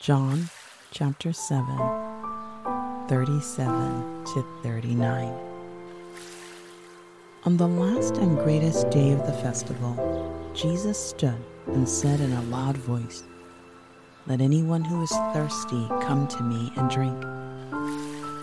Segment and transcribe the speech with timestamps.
[0.00, 0.48] John
[0.92, 1.62] chapter 7,
[3.10, 5.28] 37 to 39.
[7.44, 9.92] On the last and greatest day of the festival,
[10.54, 11.36] Jesus stood
[11.66, 13.24] and said in a loud voice,
[14.26, 17.22] Let anyone who is thirsty come to me and drink.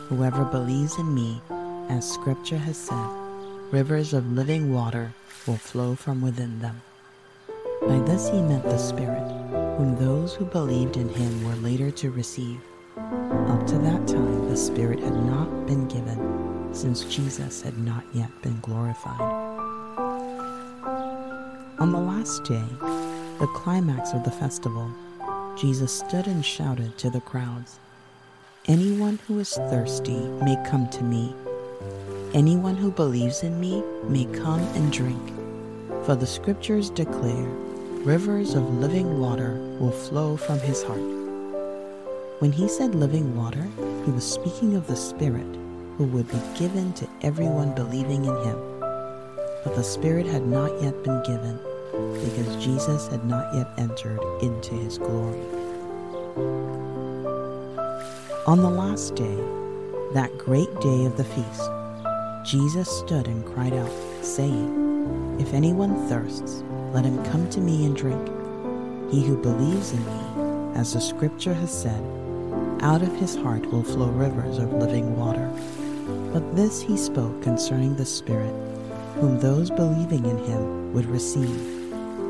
[0.10, 1.42] Whoever believes in me,
[1.90, 3.10] as Scripture has said,
[3.72, 5.12] rivers of living water
[5.48, 6.84] will flow from within them.
[7.82, 9.37] By this he meant the Spirit
[9.78, 12.60] whom those who believed in him were later to receive.
[12.98, 18.32] Up to that time, the Spirit had not been given, since Jesus had not yet
[18.42, 19.22] been glorified.
[21.80, 22.66] On the last day,
[23.38, 24.92] the climax of the festival,
[25.56, 27.80] Jesus stood and shouted to the crowds
[28.66, 31.36] Anyone who is thirsty may come to me.
[32.34, 35.32] Anyone who believes in me may come and drink.
[36.04, 37.48] For the scriptures declare,
[38.08, 41.12] rivers of living water will flow from his heart.
[42.40, 43.68] When he said living water,
[44.06, 45.58] he was speaking of the Spirit
[45.98, 48.58] who would be given to everyone believing in him.
[49.66, 51.60] But the Spirit had not yet been given
[52.24, 55.44] because Jesus had not yet entered into his glory.
[58.48, 59.38] On the last day,
[60.14, 61.70] that great day of the feast,
[62.46, 63.92] Jesus stood and cried out,
[64.22, 68.28] saying, If anyone thirsts, let him come to me and drink.
[69.12, 72.04] He who believes in me, as the scripture has said,
[72.82, 75.52] out of his heart will flow rivers of living water.
[76.32, 78.54] But this he spoke concerning the Spirit,
[79.16, 81.60] whom those believing in him would receive.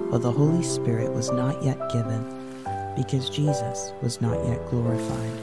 [0.09, 2.23] For the Holy Spirit was not yet given,
[2.95, 5.39] because Jesus was not yet glorified.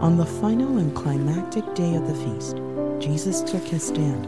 [0.00, 2.56] On the final and climactic day of the feast,
[3.00, 4.26] Jesus took his stand.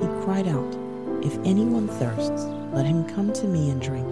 [0.00, 0.85] He cried out,
[1.26, 4.06] if anyone thirsts, let him come to me and drink.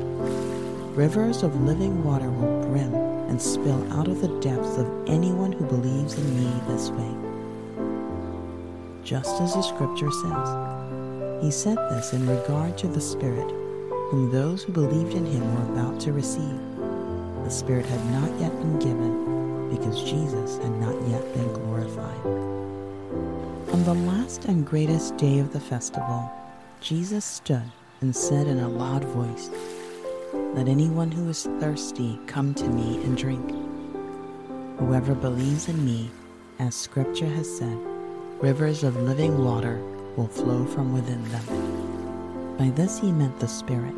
[0.97, 2.93] Rivers of living water will brim
[3.29, 7.15] and spill out of the depths of anyone who believes in me this way.
[9.05, 13.49] Just as the scripture says, he said this in regard to the Spirit,
[14.11, 16.59] whom those who believed in him were about to receive.
[17.45, 22.27] The Spirit had not yet been given because Jesus had not yet been glorified.
[23.73, 26.31] On the last and greatest day of the festival,
[26.85, 27.73] Jesus stood
[28.03, 29.49] and said in a loud voice,
[30.53, 33.53] Let anyone who is thirsty come to me and drink.
[34.79, 36.11] Whoever believes in me,
[36.59, 37.79] as Scripture has said,
[38.43, 39.79] rivers of living water
[40.19, 42.57] will flow from within them.
[42.59, 43.95] By this he meant the Spirit,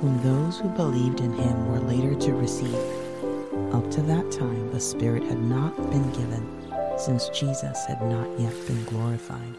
[0.00, 2.78] whom those who believed in him were later to receive.
[3.74, 6.46] Up to that time, the Spirit had not been given,
[6.98, 9.56] since Jesus had not yet been glorified.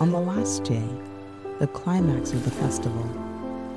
[0.00, 0.88] On the last day,
[1.60, 3.08] the climax of the festival,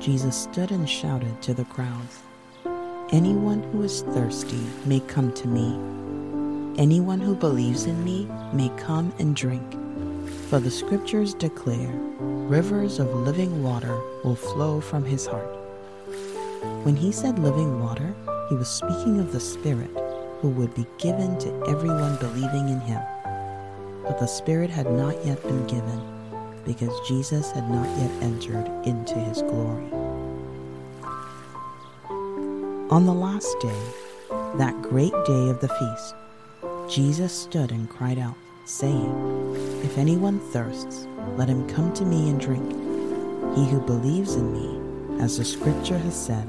[0.00, 2.22] Jesus stood and shouted to the crowds
[3.10, 5.74] Anyone who is thirsty may come to me.
[6.76, 9.72] Anyone who believes in me may come and drink.
[10.50, 15.56] For the scriptures declare, rivers of living water will flow from his heart.
[16.82, 18.12] When he said living water,
[18.48, 19.90] he was speaking of the Spirit
[20.40, 23.00] who would be given to everyone believing in him.
[24.08, 26.00] But the Spirit had not yet been given
[26.64, 29.88] because Jesus had not yet entered into his glory.
[32.90, 33.80] On the last day,
[34.56, 36.14] that great day of the feast,
[36.88, 39.54] Jesus stood and cried out, saying,
[39.84, 42.70] If anyone thirsts, let him come to me and drink.
[43.54, 46.48] He who believes in me, as the scripture has said,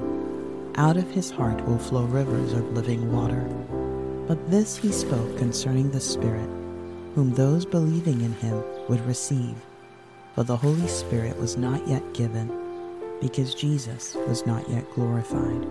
[0.75, 3.41] out of his heart will flow rivers of living water.
[4.27, 6.49] But this he spoke concerning the Spirit,
[7.15, 9.55] whom those believing in him would receive.
[10.35, 12.49] For the Holy Spirit was not yet given,
[13.21, 15.67] because Jesus was not yet glorified.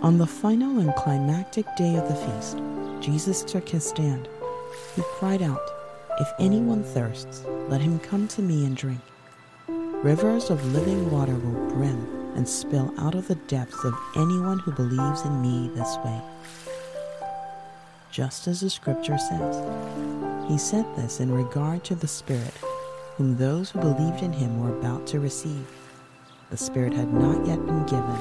[0.00, 2.58] On the final and climactic day of the feast,
[3.00, 4.28] Jesus took his stand.
[4.94, 5.60] He cried out,
[6.20, 9.00] If anyone thirsts, let him come to me and drink.
[9.68, 14.70] Rivers of living water will brim and spill out of the depths of anyone who
[14.70, 16.20] believes in me this way.
[18.10, 19.62] Just as the scripture says,
[20.48, 22.54] he said this in regard to the Spirit,
[23.16, 25.66] whom those who believed in him were about to receive.
[26.50, 28.16] The Spirit had not yet been given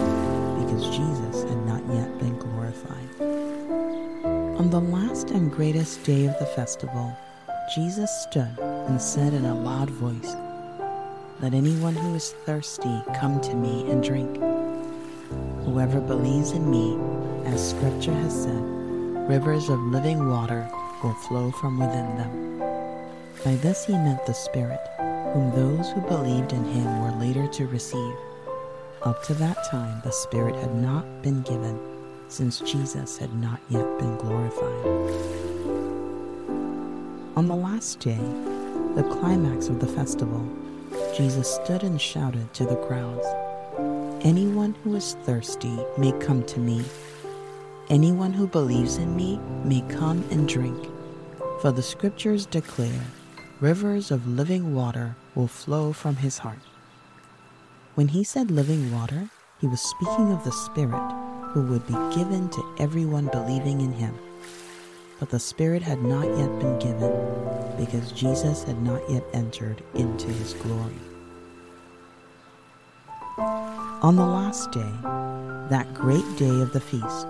[0.59, 3.21] because Jesus had not yet been glorified.
[4.59, 7.15] On the last and greatest day of the festival,
[7.73, 10.35] Jesus stood and said in a loud voice,
[11.39, 14.35] Let anyone who is thirsty come to me and drink.
[15.63, 16.97] Whoever believes in me,
[17.45, 18.76] as Scripture has said,
[19.27, 20.69] rivers of living water
[21.03, 22.59] will flow from within them.
[23.43, 24.79] By this he meant the Spirit,
[25.33, 28.15] whom those who believed in him were later to receive.
[29.03, 31.77] Up to that time, the Spirit had not been given,
[32.29, 34.85] since Jesus had not yet been glorified.
[37.35, 38.19] On the last day,
[38.95, 40.47] the climax of the festival,
[41.17, 43.27] Jesus stood and shouted to the crowds
[44.25, 46.83] Anyone who is thirsty may come to me.
[47.89, 50.89] Anyone who believes in me may come and drink.
[51.61, 53.05] For the scriptures declare,
[53.61, 56.59] rivers of living water will flow from his heart.
[57.95, 59.29] When he said living water,
[59.61, 61.13] he was speaking of the Spirit
[61.53, 64.13] who would be given to everyone believing in him.
[65.17, 67.13] But the Spirit had not yet been given
[67.77, 70.99] because Jesus had not yet entered into his glory.
[74.01, 74.93] On the last day,
[75.69, 77.27] that great day of the feast,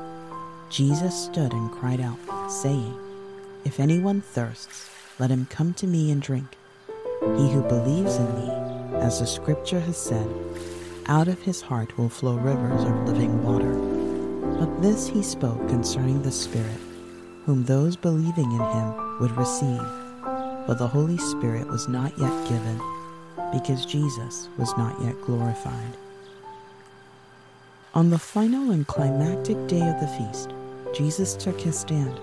[0.70, 2.20] Jesus stood and cried out,
[2.52, 2.94] saying,
[3.64, 6.58] If anyone thirsts, let him come to me and drink.
[7.38, 8.52] He who believes in me,
[8.98, 10.28] as the scripture has said,
[11.08, 13.74] out of his heart will flow rivers of living water.
[14.60, 16.82] But this he spoke concerning the Spirit,
[17.46, 19.82] whom those believing in him would receive.
[20.68, 22.82] But the Holy Spirit was not yet given,
[23.54, 25.96] because Jesus was not yet glorified.
[27.94, 30.52] On the final and climactic day of the feast,
[30.94, 32.20] Jesus took his stand.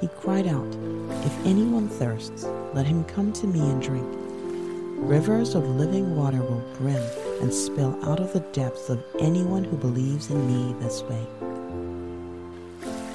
[0.00, 0.76] He cried out,
[1.24, 2.44] If anyone thirsts,
[2.74, 4.06] let him come to me and drink.
[4.98, 7.02] Rivers of living water will brim
[7.40, 11.26] and spill out of the depths of anyone who believes in me this way.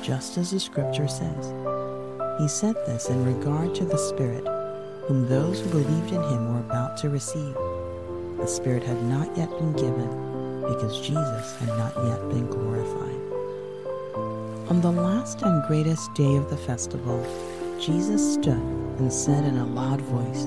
[0.02, 1.54] Just as the scripture says,
[2.40, 4.46] he said this in regard to the Spirit,
[5.06, 7.54] whom those who believed in him were about to receive.
[8.38, 10.25] The Spirit had not yet been given
[10.68, 13.22] because Jesus had not yet been glorified.
[14.70, 17.26] On the last and greatest day of the festival,
[17.80, 18.54] Jesus stood
[19.00, 20.46] and said in a loud voice,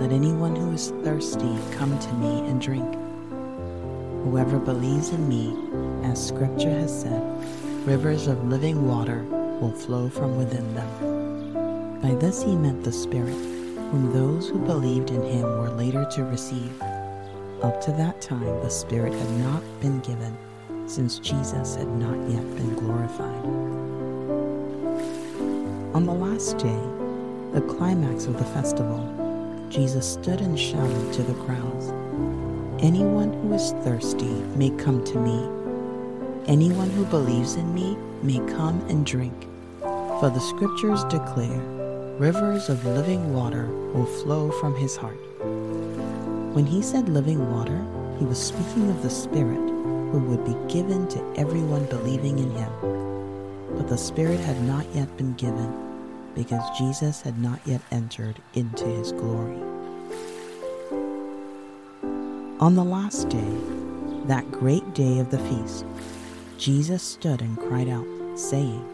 [0.00, 2.96] let anyone who is thirsty come to me and drink.
[4.24, 5.54] Whoever believes in me,
[6.04, 7.22] as Scripture has said,
[7.86, 9.22] rivers of living water
[9.60, 12.00] will flow from within them.
[12.00, 13.36] By this he meant the Spirit,
[13.90, 16.72] whom those who believed in him were later to receive.
[17.62, 20.36] Up to that time, the Spirit had not been given,
[20.88, 23.44] since Jesus had not yet been glorified.
[25.94, 26.80] On the last day,
[27.52, 29.06] the climax of the festival,
[29.70, 31.90] Jesus stood and shouted to the crowds,
[32.82, 35.48] Anyone who is thirsty may come to me.
[36.48, 39.46] Anyone who believes in me may come and drink.
[40.18, 41.60] For the scriptures declare,
[42.18, 45.20] rivers of living water will flow from his heart.
[46.52, 47.82] When he said living water,
[48.18, 52.70] he was speaking of the Spirit who would be given to everyone believing in him.
[53.74, 55.72] But the Spirit had not yet been given
[56.34, 59.62] because Jesus had not yet entered into his glory.
[62.60, 63.56] On the last day,
[64.26, 65.86] that great day of the feast,
[66.58, 68.06] Jesus stood and cried out,
[68.38, 68.86] saying,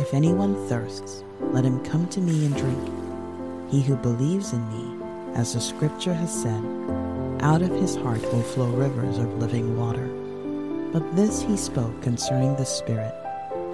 [0.00, 3.70] If anyone thirsts, let him come to me and drink.
[3.70, 5.04] He who believes in me,
[5.36, 6.77] as the scripture has said,
[7.40, 10.06] out of his heart will flow rivers of living water.
[10.92, 13.14] But this he spoke concerning the Spirit,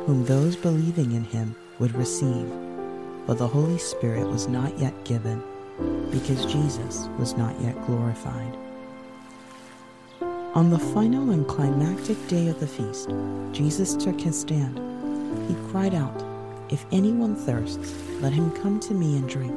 [0.07, 2.51] whom those believing in him would receive
[3.27, 5.43] but the Holy Spirit was not yet given
[6.11, 8.57] because Jesus was not yet glorified.
[10.55, 13.11] On the final and climactic day of the feast,
[13.53, 14.79] Jesus took his stand.
[15.49, 16.23] He cried out,
[16.69, 19.55] If anyone thirsts, let him come to me and drink.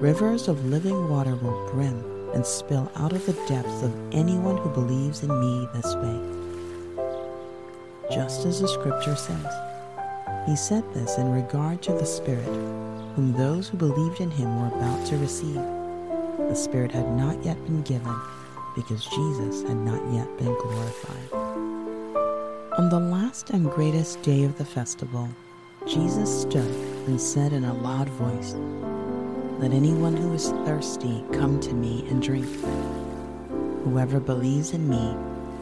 [0.00, 4.70] Rivers of living water will brim and spill out of the depths of anyone who
[4.70, 6.20] believes in me this way.
[8.10, 9.46] Just as the scripture says,
[10.46, 12.44] he said this in regard to the Spirit,
[13.14, 15.62] whom those who believed in him were about to receive.
[16.38, 18.14] The Spirit had not yet been given,
[18.74, 21.32] because Jesus had not yet been glorified.
[22.78, 25.28] On the last and greatest day of the festival,
[25.86, 26.70] Jesus stood
[27.06, 28.54] and said in a loud voice,
[29.60, 32.48] Let anyone who is thirsty come to me and drink.
[33.84, 35.14] Whoever believes in me,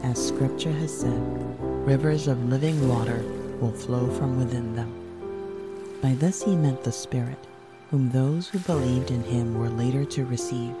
[0.03, 1.21] as Scripture has said,
[1.85, 3.21] rivers of living water
[3.59, 4.89] will flow from within them.
[6.01, 7.39] By this he meant the Spirit,
[7.91, 10.73] whom those who believed in him were later to receive.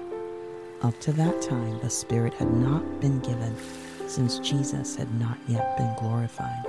[0.81, 3.53] Up to that time, the Spirit had not been given,
[4.07, 6.65] since Jesus had not yet been glorified.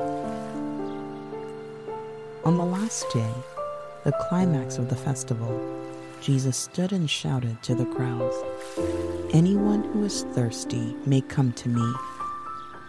[2.45, 3.35] On the last day,
[4.03, 5.55] the climax of the festival,
[6.21, 8.37] Jesus stood and shouted to the crowds
[9.33, 11.95] Anyone who is thirsty may come to me.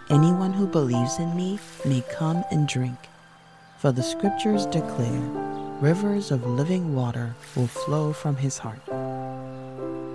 [0.10, 2.98] Anyone who believes in me may come and drink.
[3.80, 5.22] For the scriptures declare,
[5.80, 8.82] rivers of living water will flow from his heart.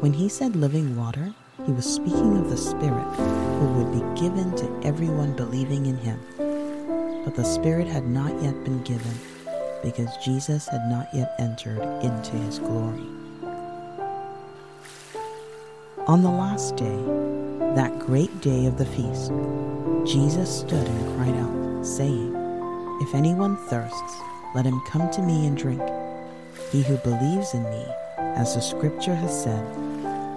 [0.03, 1.33] When he said living water,
[1.65, 3.07] he was speaking of the Spirit
[3.59, 6.21] who would be given to everyone believing in him.
[7.25, 9.15] But the Spirit had not yet been given
[9.87, 13.07] because Jesus had not yet entered into his glory.
[16.09, 16.99] On the last day,
[17.76, 19.31] that great day of the feast,
[20.05, 22.35] Jesus stood and cried out, saying,
[23.00, 24.14] If anyone thirsts,
[24.57, 25.83] let him come to me and drink.
[26.73, 27.87] He who believes in me,
[28.19, 29.64] as the scripture has said,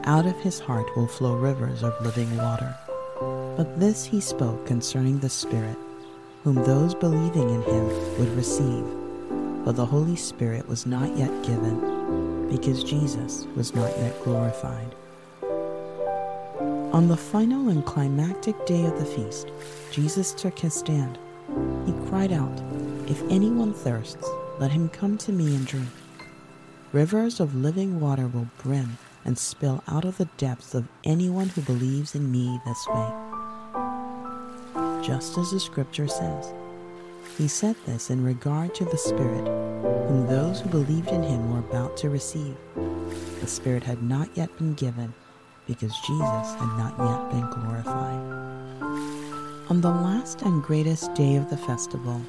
[0.06, 2.76] out of his heart will flow rivers of living water.
[3.58, 5.78] But this he spoke concerning the Spirit,
[6.44, 7.88] whom those believing in him
[8.20, 8.99] would receive.
[9.64, 14.96] For the Holy Spirit was not yet given, because Jesus was not yet glorified.
[16.94, 19.52] On the final and climactic day of the feast,
[19.92, 21.20] Jesus took his stand.
[21.86, 22.62] He cried out,
[23.08, 24.28] If anyone thirsts,
[24.60, 25.90] let him come to me and drink.
[26.92, 31.62] Rivers of living water will brim and spill out of the depths of anyone who
[31.62, 33.12] believes in me this way.
[35.04, 36.54] Just as the scripture says,
[37.38, 39.48] he said this in regard to the Spirit,
[40.08, 42.56] whom those who believed in him were about to receive.
[43.40, 45.14] The Spirit had not yet been given
[45.68, 48.40] because Jesus had not yet been glorified.
[49.70, 52.22] On the last and greatest day of the festival,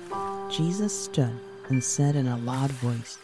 [0.50, 3.18] Jesus stood and said in a loud voice,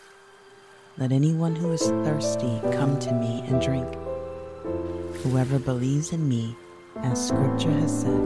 [0.98, 3.86] let anyone who is thirsty come to me and drink.
[5.22, 6.56] Whoever believes in me,
[7.02, 8.20] as Scripture has said,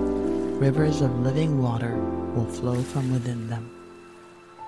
[0.60, 1.96] rivers of living water
[2.34, 3.70] will flow from within them.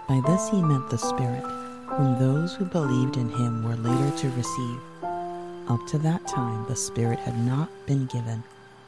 [0.09, 1.45] By this he meant the Spirit,
[1.87, 4.81] whom those who believed in him were later to receive.
[5.69, 8.42] Up to that time, the Spirit had not been given,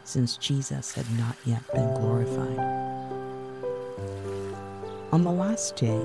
[0.05, 2.59] since Jesus had not yet been glorified.
[5.13, 6.01] On the last day,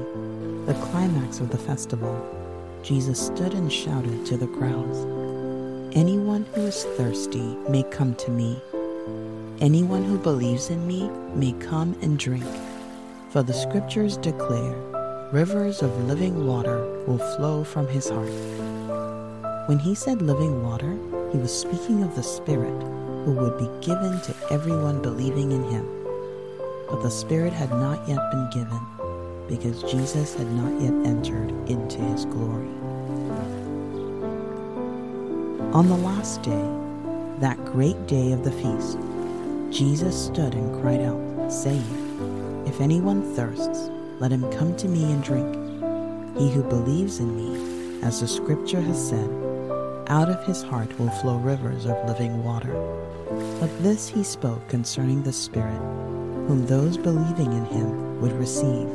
[0.66, 2.14] the climax of the festival,
[2.84, 5.00] Jesus stood and shouted to the crowds,
[5.96, 8.62] Anyone who is thirsty may come to me.
[9.62, 12.46] Anyone who believes in me may come and drink.
[13.30, 14.74] For the scriptures declare,
[15.34, 18.32] rivers of living water will flow from his heart.
[19.68, 20.98] When he said living water,
[21.34, 22.82] he was speaking of the Spirit
[23.26, 25.86] who would be given to everyone believing in him.
[26.90, 28.80] But the Spirit had not yet been given
[29.50, 32.70] because Jesus had not yet entered into his glory.
[35.74, 36.70] On the last day,
[37.40, 38.98] that great day of the feast,
[39.72, 45.24] Jesus stood and cried out, saying, If anyone thirsts, let him come to me and
[45.24, 45.56] drink.
[46.38, 49.30] He who believes in me, as the scripture has said,
[50.08, 52.74] out of his heart will flow rivers of living water.
[53.60, 55.80] But this he spoke concerning the Spirit,
[56.48, 58.90] whom those believing in him would receive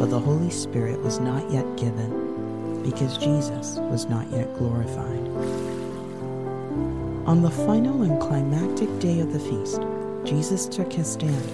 [0.00, 5.28] but the Holy Spirit was not yet given because Jesus was not yet glorified.
[7.26, 9.82] On the final and climactic day of the feast,
[10.24, 11.50] Jesus took his stand.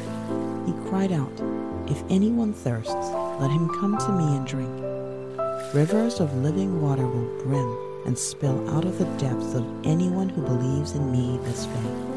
[0.67, 1.33] He cried out,
[1.89, 2.93] If anyone thirsts,
[3.41, 4.71] let him come to me and drink.
[5.75, 10.43] Rivers of living water will brim and spill out of the depths of anyone who
[10.43, 12.17] believes in me this faith.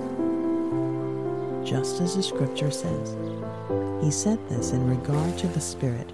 [1.68, 3.16] Just as the scripture says,
[4.02, 6.12] he said this in regard to the Spirit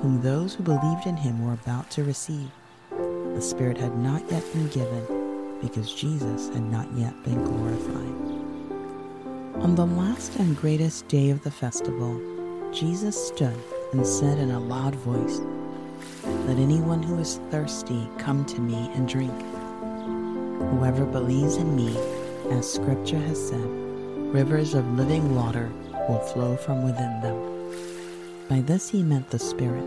[0.00, 2.50] whom those who believed in him were about to receive.
[2.90, 8.29] The Spirit had not yet been given because Jesus had not yet been glorified.
[9.60, 12.18] On the last and greatest day of the festival,
[12.72, 13.58] Jesus stood
[13.92, 15.38] and said in a loud voice,
[16.46, 19.38] Let anyone who is thirsty come to me and drink.
[20.70, 21.94] Whoever believes in me,
[22.50, 23.68] as Scripture has said,
[24.32, 25.70] rivers of living water
[26.08, 27.38] will flow from within them.
[28.48, 29.84] By this he meant the Spirit,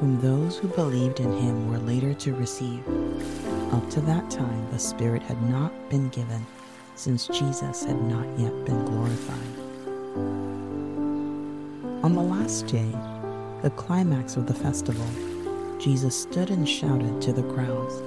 [0.00, 2.82] whom those who believed in him were later to receive.
[3.72, 6.44] Up to that time, the Spirit had not been given,
[6.94, 9.58] since Jesus had not yet been glorified.
[12.04, 12.90] On the last day,
[13.62, 15.06] the climax of the festival,
[15.78, 18.02] Jesus stood and shouted to the crowds,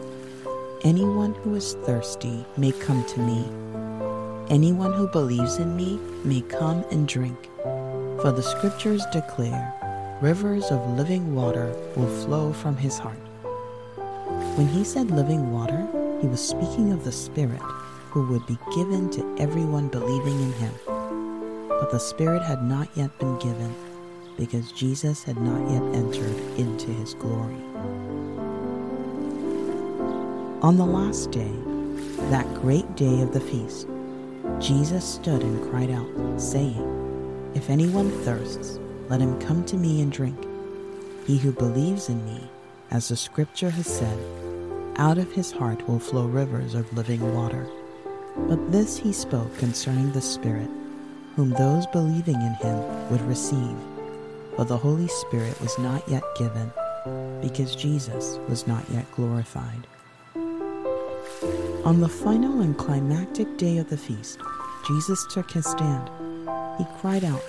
[0.83, 3.45] Anyone who is thirsty may come to me.
[4.49, 7.49] Anyone who believes in me may come and drink.
[8.21, 9.73] For the scriptures declare,
[10.21, 13.17] rivers of living water will flow from his heart.
[14.57, 15.87] When he said living water,
[16.21, 17.61] he was speaking of the Spirit
[18.15, 20.73] who would be given to everyone believing in him.
[21.67, 23.75] But the Spirit had not yet been given
[24.37, 27.57] because Jesus had not yet entered into his glory.
[30.61, 31.51] On the last day,
[32.29, 33.85] that great day of the feast,
[34.59, 38.79] Jesus stood and cried out, saying, If anyone thirsts,
[39.09, 40.41] let him come to me and drink.
[41.27, 42.49] He who believes in me,
[42.91, 44.17] as the scripture has said,
[44.95, 47.67] out of his heart will flow rivers of living water.
[48.37, 50.69] But this he spoke concerning the Spirit,
[51.35, 53.77] whom those believing in him would receive.
[54.55, 56.71] For the Holy Spirit was not yet given,
[57.41, 59.87] because Jesus was not yet glorified.
[61.85, 64.39] On the final and climactic day of the feast,
[64.87, 66.09] Jesus took his stand.
[66.77, 67.43] He cried out,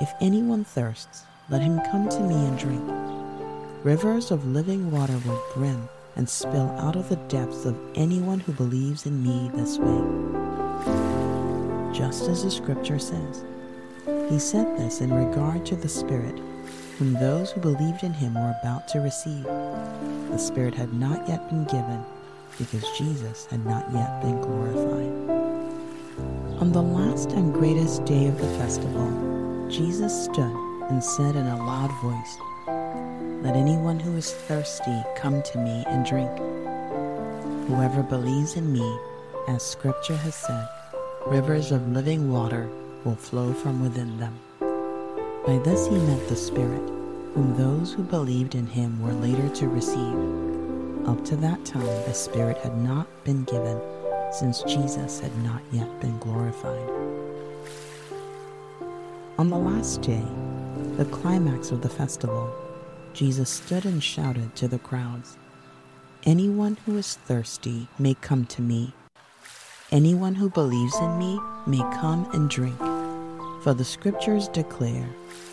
[0.00, 2.90] If anyone thirsts, let him come to me and drink.
[3.84, 8.52] Rivers of living water will brim and spill out of the depths of anyone who
[8.52, 10.02] believes in me this way.
[11.92, 13.44] Just as the scripture says,
[14.28, 16.38] he said this in regard to the Spirit,
[16.98, 19.44] whom those who believed in him were about to receive.
[19.44, 22.04] The Spirit had not yet been given
[22.58, 25.12] because Jesus had not yet been glorified.
[26.60, 30.54] On the last and greatest day of the festival, Jesus stood
[30.90, 32.36] and said in a loud voice,
[33.44, 36.30] Let anyone who is thirsty come to me and drink.
[37.68, 38.98] Whoever believes in me,
[39.48, 40.66] as Scripture has said,
[41.26, 42.70] rivers of living water
[43.04, 44.38] will flow from within them.
[45.46, 46.88] By this he meant the Spirit,
[47.34, 51.06] whom those who believed in him were later to receive.
[51.06, 53.78] Up to that time, the Spirit had not been given,
[54.32, 56.88] since Jesus had not yet been glorified.
[59.36, 60.24] On the last day,
[60.96, 62.50] the climax of the festival,
[63.14, 65.38] Jesus stood and shouted to the crowds
[66.24, 68.92] Anyone who is thirsty may come to me.
[69.92, 72.76] Anyone who believes in me may come and drink.
[73.62, 75.08] For the scriptures declare,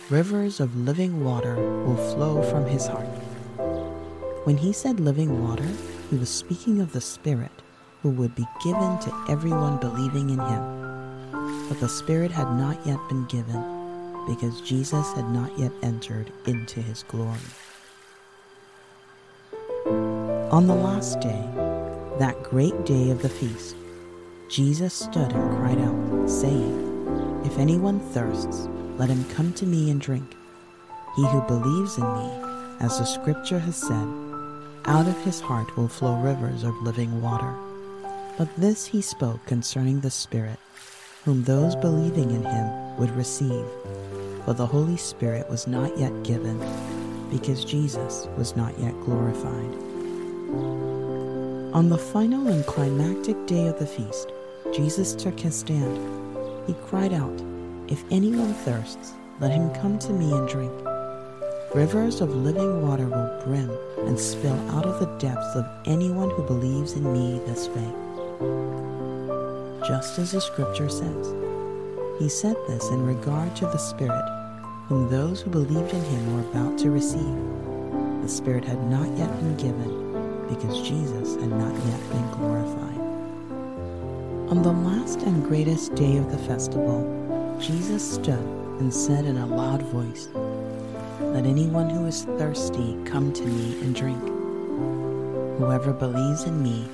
[0.09, 3.05] rivers of living water will flow from his heart.
[4.45, 5.69] When he said living water,
[6.09, 7.61] he was speaking of the Spirit
[8.01, 11.67] who would be given to everyone believing in him.
[11.69, 13.80] But the Spirit had not yet been given
[14.27, 17.39] because Jesus had not yet entered into his glory.
[20.51, 21.43] On the last day,
[22.19, 23.75] that great day of the feast,
[24.49, 30.01] Jesus stood and cried out, saying, If anyone thirsts, let him come to me and
[30.01, 30.35] drink.
[31.15, 32.29] He who believes in me,
[32.79, 34.07] as the scripture has said,
[34.85, 37.55] out of his heart will flow rivers of living water.
[38.37, 40.59] But this he spoke concerning the Spirit,
[41.23, 43.65] whom those believing in him would receive
[44.45, 46.59] for the Holy Spirit was not yet given,
[47.29, 49.73] because Jesus was not yet glorified.
[51.73, 54.31] On the final and climactic day of the feast,
[54.73, 55.97] Jesus took his stand.
[56.67, 57.41] He cried out,
[57.87, 60.71] If anyone thirsts, let him come to me and drink.
[61.73, 63.71] Rivers of living water will brim
[64.05, 67.91] and spill out of the depths of anyone who believes in me this way.
[69.87, 71.33] Just as the scripture says,
[72.21, 74.23] he said this in regard to the Spirit,
[74.87, 77.35] whom those who believed in him were about to receive.
[78.21, 82.99] The Spirit had not yet been given, because Jesus had not yet been glorified.
[84.51, 88.45] On the last and greatest day of the festival, Jesus stood
[88.79, 90.29] and said in a loud voice,
[91.21, 94.21] Let anyone who is thirsty come to me and drink.
[95.57, 96.87] Whoever believes in me,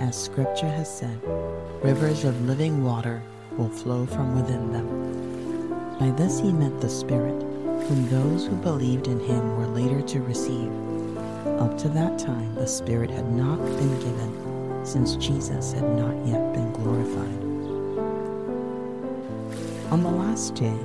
[0.00, 1.18] as Scripture has said,
[1.82, 3.22] rivers of living water
[3.56, 5.98] will flow from within them.
[5.98, 7.40] By this he meant the Spirit,
[7.86, 10.70] whom those who believed in him were later to receive.
[11.60, 16.52] Up to that time, the Spirit had not been given, since Jesus had not yet
[16.52, 17.44] been glorified.
[19.92, 20.78] On the last day,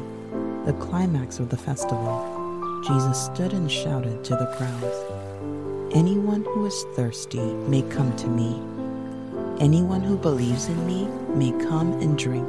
[0.66, 6.86] the climax of the festival, Jesus stood and shouted to the crowds Anyone who is
[6.96, 8.62] thirsty may come to me
[9.60, 12.48] Anyone who believes in me may come and drink.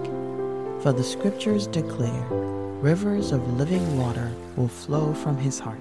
[0.80, 2.24] For the scriptures declare,
[2.80, 5.80] rivers of living water will flow from his heart.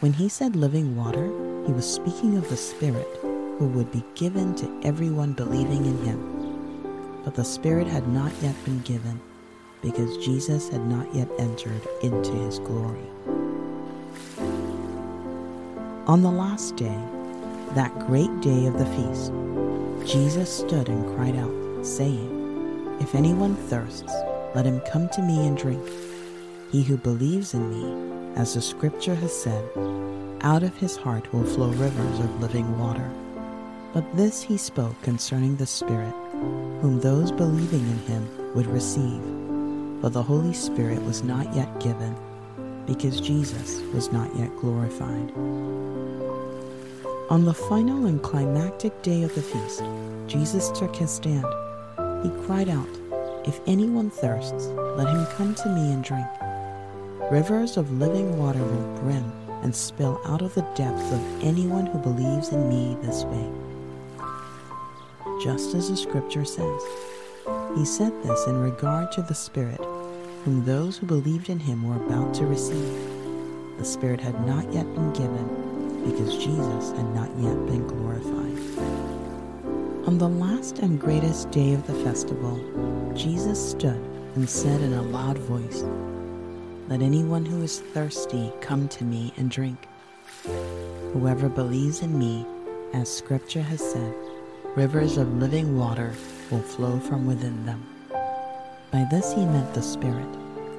[0.00, 1.26] When he said living water,
[1.64, 7.22] he was speaking of the Spirit who would be given to everyone believing in him.
[7.24, 9.20] But the Spirit had not yet been given
[9.80, 13.06] because Jesus had not yet entered into his glory.
[16.08, 16.98] On the last day,
[17.74, 19.32] that great day of the feast,
[20.06, 24.12] Jesus stood and cried out, saying, If anyone thirsts,
[24.54, 25.82] let him come to me and drink.
[26.70, 29.64] He who believes in me, as the scripture has said,
[30.42, 33.10] out of his heart will flow rivers of living water.
[33.94, 36.14] But this he spoke concerning the Spirit,
[36.82, 39.22] whom those believing in him would receive.
[40.02, 42.14] For the Holy Spirit was not yet given,
[42.86, 45.32] because Jesus was not yet glorified.
[47.30, 49.82] On the final and climactic day of the feast,
[50.26, 51.46] Jesus took his stand.
[52.22, 52.88] He cried out,
[53.46, 56.26] If anyone thirsts, let him come to me and drink.
[57.30, 59.32] Rivers of living water will brim
[59.62, 63.50] and spill out of the depths of anyone who believes in me this way.
[65.42, 66.82] just as the scripture says.
[67.76, 69.80] He said this in regard to the Spirit,
[70.44, 72.94] whom those who believed in him were about to receive.
[73.78, 75.63] The Spirit had not yet been given,
[76.04, 78.44] because Jesus had not yet been glorified.
[80.06, 82.60] On the last and greatest day of the festival,
[83.14, 84.00] Jesus stood
[84.34, 85.82] and said in a loud voice,
[86.88, 89.88] Let anyone who is thirsty come to me and drink.
[91.12, 92.44] Whoever believes in me,
[92.92, 94.14] as Scripture has said,
[94.76, 96.12] rivers of living water
[96.50, 97.82] will flow from within them.
[98.90, 100.28] By this he meant the Spirit,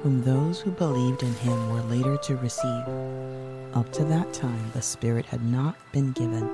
[0.02, 3.35] whom those who believed in him were later to receive.
[3.76, 6.48] Up to that time, the Spirit had not been given,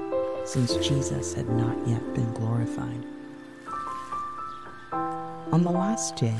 [0.44, 3.04] since Jesus had not yet been glorified.
[5.52, 6.37] On the last day,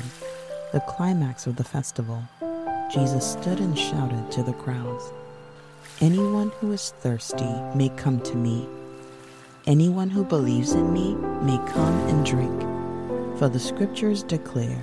[0.73, 2.21] the climax of the festival,
[2.93, 5.05] Jesus stood and shouted to the crowds,
[6.01, 8.67] Anyone who is thirsty may come to me.
[9.65, 12.61] Anyone who believes in me may come and drink.
[13.39, 14.81] For the scriptures declare,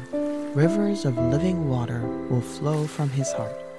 [0.54, 3.69] rivers of living water will flow from his heart.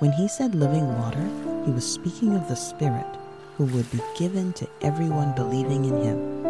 [0.00, 1.28] When he said living water,
[1.66, 3.18] he was speaking of the Spirit
[3.58, 6.42] who would be given to everyone believing in him.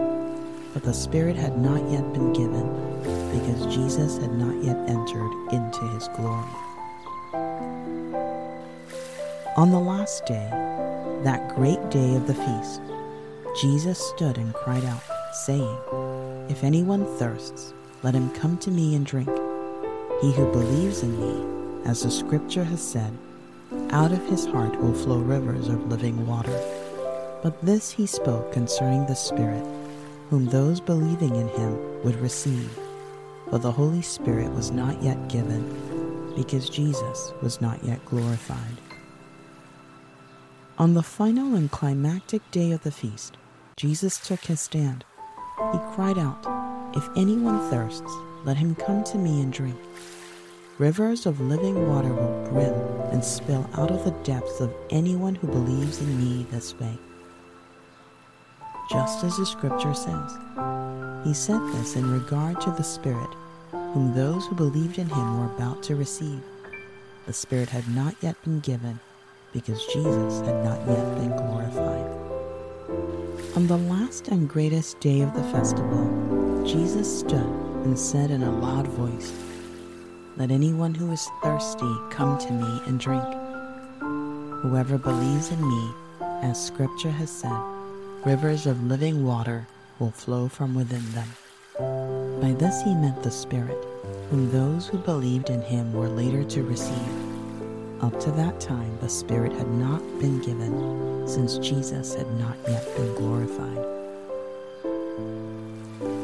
[0.72, 2.62] But the Spirit had not yet been given
[3.32, 6.46] because Jesus had not yet entered into his glory.
[9.56, 10.48] On the last day,
[11.24, 12.80] that great day of the feast,
[13.60, 15.76] Jesus stood and cried out, saying,
[16.48, 19.28] If anyone thirsts, let him come to me and drink.
[20.20, 23.12] He who believes in me, as the scripture has said,
[23.92, 26.58] out of his heart will flow rivers of living water.
[27.42, 29.64] But this he spoke concerning the Spirit,
[30.28, 32.70] whom those believing in him would receive.
[33.48, 38.80] For the Holy Spirit was not yet given, because Jesus was not yet glorified.
[40.78, 43.36] On the final and climactic day of the feast,
[43.76, 45.04] Jesus took his stand.
[45.72, 46.46] He cried out,
[46.96, 48.12] If anyone thirsts,
[48.44, 49.78] let him come to me and drink.
[50.80, 52.72] Rivers of living water will brim
[53.12, 56.96] and spill out of the depths of anyone who believes in me this way.
[58.90, 60.38] Just as the scripture says,
[61.22, 63.28] he said this in regard to the Spirit,
[63.72, 66.40] whom those who believed in him were about to receive.
[67.26, 68.98] The Spirit had not yet been given
[69.52, 72.10] because Jesus had not yet been glorified.
[73.54, 77.52] On the last and greatest day of the festival, Jesus stood
[77.84, 79.30] and said in a loud voice,
[80.36, 83.24] Let anyone who is thirsty come to me and drink.
[84.62, 85.90] Whoever believes in me,
[86.42, 87.60] as Scripture has said,
[88.24, 89.66] rivers of living water
[89.98, 91.28] will flow from within them.
[92.40, 93.84] By this he meant the Spirit,
[94.30, 97.12] whom those who believed in him were later to receive.
[98.00, 102.84] Up to that time, the Spirit had not been given, since Jesus had not yet
[102.96, 103.84] been glorified.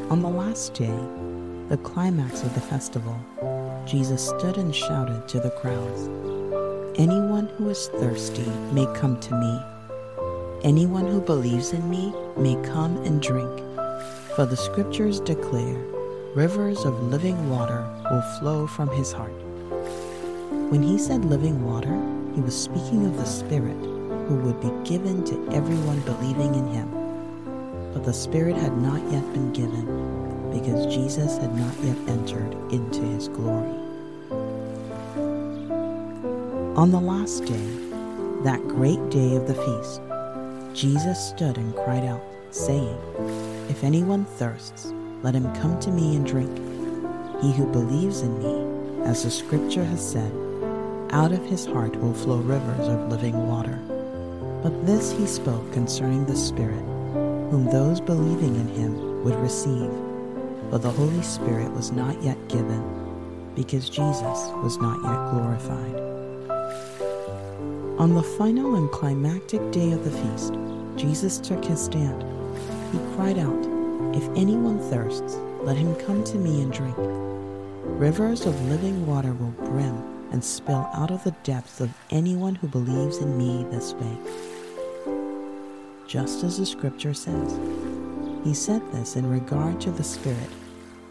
[0.09, 0.97] On the last day,
[1.69, 3.15] the climax of the festival,
[3.87, 6.09] Jesus stood and shouted to the crowds
[6.99, 9.61] Anyone who is thirsty may come to me.
[10.63, 13.61] Anyone who believes in me may come and drink.
[14.35, 15.77] For the scriptures declare,
[16.35, 19.31] rivers of living water will flow from his heart.
[20.69, 21.95] When he said living water,
[22.35, 23.77] he was speaking of the Spirit
[24.27, 26.91] who would be given to everyone believing in him.
[27.93, 30.16] But the Spirit had not yet been given
[30.59, 33.75] because Jesus had not yet entered into his glory.
[36.75, 37.67] On the last day,
[38.43, 40.01] that great day of the feast,
[40.73, 42.97] Jesus stood and cried out, saying,
[43.69, 46.55] If anyone thirsts, let him come to me and drink.
[47.41, 50.31] He who believes in me, as the scripture has said,
[51.11, 53.79] out of his heart will flow rivers of living water.
[54.63, 56.83] But this he spoke concerning the Spirit,
[57.51, 60.06] whom those believing in him would receive.
[60.69, 62.83] But the Holy Spirit was not yet given,
[63.55, 66.07] because Jesus was not yet glorified.
[67.99, 70.53] On the final and climactic day of the feast,
[70.97, 72.23] Jesus took his stand.
[72.91, 73.65] He cried out,
[74.15, 76.95] If anyone thirsts, let him come to me and drink.
[76.97, 82.67] Rivers of living water will brim and spill out of the depths of anyone who
[82.67, 84.17] believes in me this way.
[86.07, 87.57] Just as the scripture says,
[88.43, 90.49] he said this in regard to the Spirit,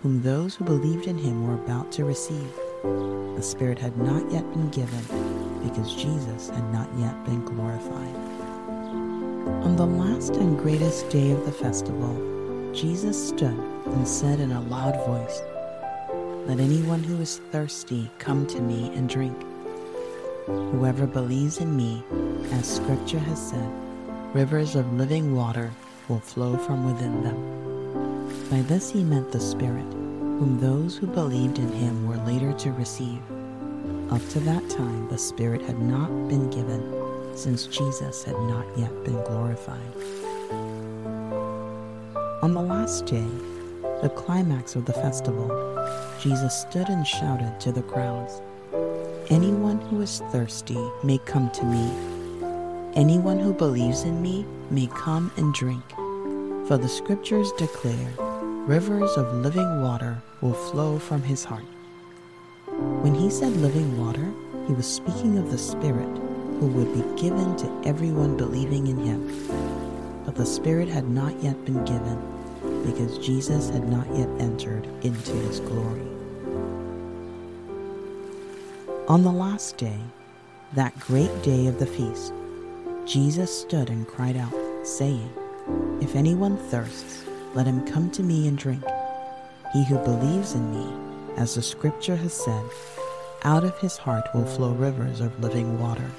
[0.03, 2.53] whom those who believed in him were about to receive.
[2.83, 5.05] The Spirit had not yet been given
[5.63, 8.15] because Jesus had not yet been glorified.
[9.65, 14.61] On the last and greatest day of the festival, Jesus stood and said in a
[14.63, 15.43] loud voice,
[16.47, 19.37] let anyone who is thirsty come to me and drink.
[20.47, 22.05] Whoever believes in me,
[22.53, 23.69] as Scripture has said,
[24.33, 25.73] rivers of living water
[26.09, 28.49] will flow from within them.
[28.51, 32.73] By this he meant the Spirit, whom those who believed in him were later to
[32.73, 33.21] receive.
[34.11, 38.93] Up to that time, the Spirit had not been given, since Jesus had not yet
[39.05, 39.93] been glorified.
[42.43, 43.27] On the last day,
[44.03, 45.49] the climax of the festival,
[46.21, 48.41] Jesus stood and shouted to the crowds
[49.29, 51.91] Anyone who is thirsty may come to me.
[52.95, 55.85] Anyone who believes in me may come and drink.
[56.67, 58.13] For the scriptures declare,
[58.67, 61.65] rivers of living water will flow from his heart.
[63.03, 64.33] When he said living water,
[64.67, 66.19] he was speaking of the Spirit
[66.59, 69.49] who would be given to everyone believing in him.
[70.25, 72.19] But the Spirit had not yet been given
[72.85, 76.07] because Jesus had not yet entered into his glory.
[79.09, 80.01] On the last day,
[80.73, 82.33] that great day of the feast,
[83.07, 85.33] Jesus stood and cried out, saying,
[86.01, 88.83] If anyone thirsts, let him come to me and drink.
[89.73, 92.65] He who believes in me, as the scripture has said,
[93.45, 96.11] out of his heart will flow rivers of living water.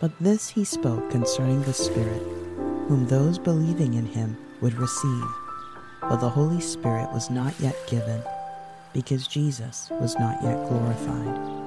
[0.00, 2.22] But this he spoke concerning the Spirit,
[2.88, 5.24] whom those believing in him would receive.
[6.00, 8.22] For the Holy Spirit was not yet given,
[8.92, 11.61] because Jesus was not yet glorified.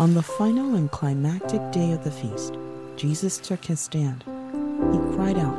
[0.00, 2.58] On the final and climactic day of the feast,
[2.96, 4.24] Jesus took his stand.
[4.26, 5.56] He cried out,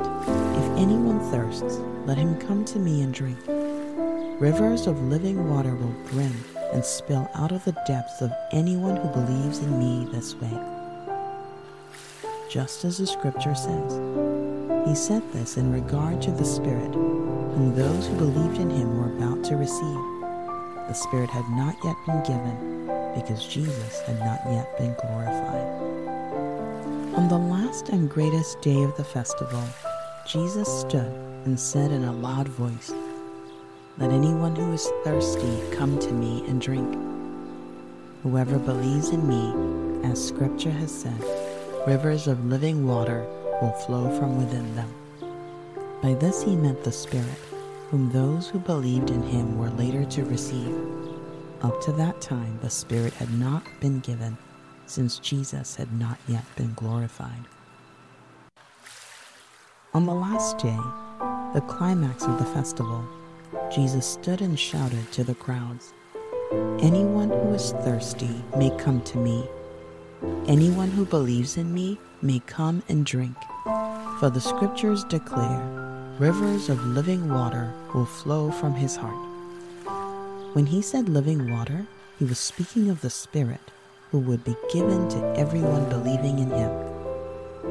[0.57, 3.39] If anyone thirsts, let him come to me and drink.
[4.41, 6.35] Rivers of living water will brim
[6.73, 10.59] and spill out of the depths of anyone who believes in me this way.
[12.51, 13.93] Just as the scripture says,
[14.85, 19.15] he said this in regard to the Spirit, whom those who believed in him were
[19.15, 20.01] about to receive.
[20.89, 22.84] The Spirit had not yet been given
[23.15, 25.65] because Jesus had not yet been glorified.
[27.15, 29.63] On the last and greatest day of the festival,
[30.27, 31.11] Jesus stood
[31.45, 32.91] and said in a loud voice,
[33.97, 36.93] Let anyone who is thirsty come to me and drink.
[38.23, 41.23] Whoever believes in me, as Scripture has said,
[41.87, 43.25] rivers of living water
[43.61, 44.93] will flow from within them.
[46.01, 47.39] By this he meant the Spirit,
[47.89, 50.75] whom those who believed in him were later to receive.
[51.65, 54.37] Up to that time, the Spirit had not been given,
[54.85, 57.43] since Jesus had not yet been glorified.
[59.95, 60.77] On the last day,
[61.55, 63.03] the climax of the festival,
[63.73, 65.91] Jesus stood and shouted to the crowds
[66.81, 69.49] Anyone who is thirsty may come to me.
[70.47, 73.35] Anyone who believes in me may come and drink.
[74.19, 79.34] For the scriptures declare, rivers of living water will flow from his heart.
[80.55, 81.85] When he said living water,
[82.17, 83.59] he was speaking of the Spirit
[84.09, 86.71] who would be given to everyone believing in him.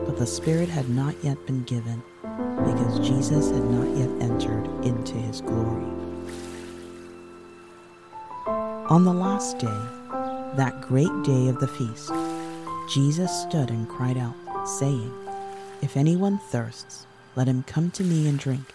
[0.04, 5.14] But the Spirit had not yet been given because Jesus had not yet entered into
[5.14, 5.86] his glory.
[8.90, 9.80] On the last day,
[10.58, 12.12] that great day of the feast,
[12.92, 14.36] Jesus stood and cried out,
[14.68, 15.10] saying,
[15.80, 18.74] If anyone thirsts, let him come to me and drink.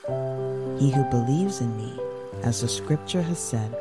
[0.80, 1.94] He who believes in me,
[2.42, 3.72] as the scripture has said,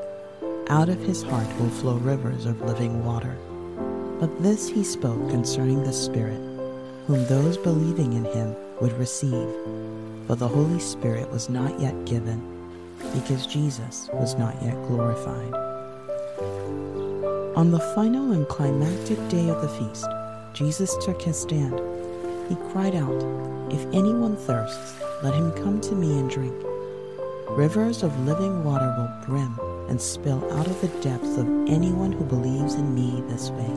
[0.68, 3.36] out of his heart will flow rivers of living water.
[4.20, 6.40] But this he spoke concerning the Spirit,
[7.06, 9.48] whom those believing in him would receive.
[10.26, 12.42] For the Holy Spirit was not yet given,
[13.14, 15.54] because Jesus was not yet glorified.
[17.56, 20.06] On the final and climactic day of the feast,
[20.52, 21.80] Jesus took his stand.
[22.48, 23.22] He cried out,
[23.72, 26.54] If anyone thirsts, let him come to me and drink.
[27.48, 32.24] Rivers of living water will brim and spill out of the depths of anyone who
[32.24, 33.70] believes in me this way.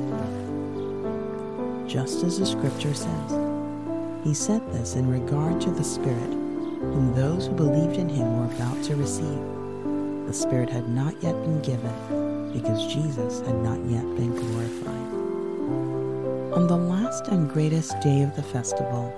[1.88, 3.40] Just as the scripture says,
[4.24, 8.54] he said this in regard to the Spirit, whom those who believed in him were
[8.54, 9.40] about to receive.
[10.28, 14.92] The Spirit had not yet been given because Jesus had not yet been glorified.
[16.54, 19.14] On the last and greatest day of the festival,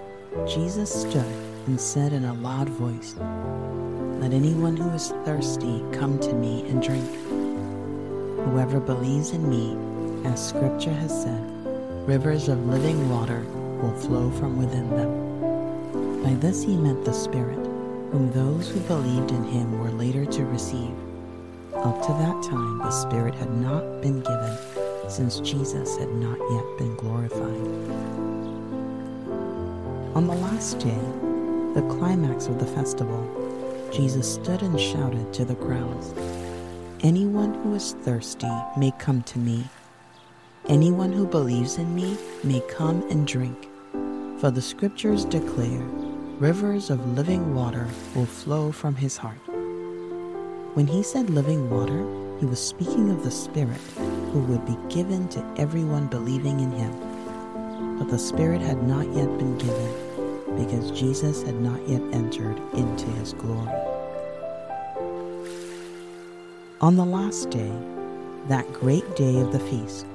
[0.48, 1.26] Jesus stood
[1.68, 3.16] and said in a loud voice,
[4.24, 7.10] let anyone who is thirsty come to me and drink.
[8.46, 9.76] Whoever believes in me,
[10.26, 11.44] as Scripture has said,
[12.08, 13.42] rivers of living water
[13.82, 16.24] will flow from within them.
[16.24, 17.58] By this he meant the Spirit,
[18.14, 20.96] whom those who believed in him were later to receive.
[21.76, 24.58] Up to that time, the Spirit had not been given,
[25.10, 27.68] since Jesus had not yet been glorified.
[30.16, 31.04] On the last day,
[31.74, 33.43] the climax of the festival,
[33.94, 36.16] Jesus stood and shouted to the crowds,
[37.02, 39.66] Anyone who is thirsty may come to me.
[40.68, 43.70] Anyone who believes in me may come and drink.
[44.40, 45.84] For the scriptures declare,
[46.40, 49.38] rivers of living water will flow from his heart.
[50.74, 52.04] When he said living water,
[52.40, 53.82] he was speaking of the Spirit
[54.32, 58.00] who would be given to everyone believing in him.
[58.00, 60.13] But the Spirit had not yet been given
[60.58, 63.72] because Jesus had not yet entered into his glory.
[66.82, 67.72] On the last day,
[68.50, 70.06] that great day of the feast,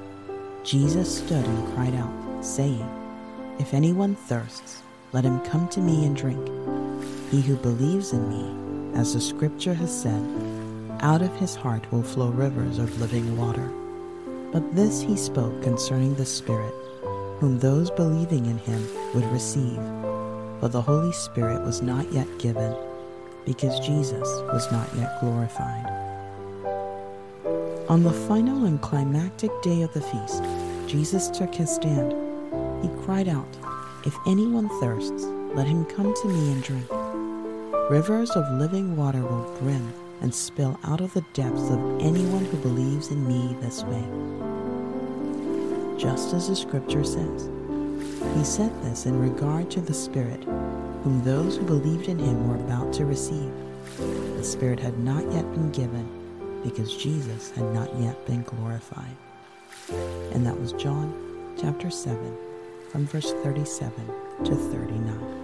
[0.65, 2.87] Jesus stood and cried out, saying,
[3.59, 6.47] If anyone thirsts, let him come to me and drink.
[7.31, 10.23] He who believes in me, as the scripture has said,
[11.01, 13.71] out of his heart will flow rivers of living water.
[14.53, 16.75] But this he spoke concerning the Spirit,
[17.39, 19.79] whom those believing in him would receive.
[20.61, 22.75] But the Holy Spirit was not yet given,
[23.45, 25.87] because Jesus was not yet glorified.
[27.89, 30.43] On the final and climactic day of the feast,
[30.87, 32.13] Jesus took his stand.
[32.83, 33.49] He cried out,
[34.05, 36.91] If anyone thirsts, let him come to me and drink.
[37.91, 42.59] Rivers of living water will brim and spill out of the depths of anyone who
[42.59, 44.05] believes in me this way.
[45.99, 47.49] Just as the scripture says,
[48.37, 52.57] he said this in regard to the Spirit, whom those who believed in him were
[52.57, 53.53] about to receive.
[54.37, 56.07] The Spirit had not yet been given
[56.63, 59.17] because Jesus had not yet been glorified.
[60.33, 62.37] And that was John chapter 7,
[62.91, 63.93] from verse 37
[64.45, 65.38] to 39.